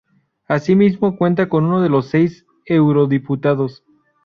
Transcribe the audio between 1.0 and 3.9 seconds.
cuenta con uno de los seis eurodiputados.